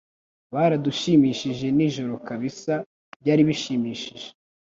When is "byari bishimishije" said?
3.21-4.27